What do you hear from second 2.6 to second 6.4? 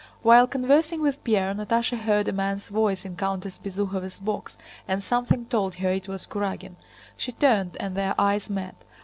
voice in Countess Bezúkhova's box and something told her it was